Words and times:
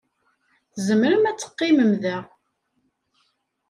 Tzemrem 0.73 1.23
ad 1.29 1.37
teqqimem 1.39 1.91
da. 2.01 2.17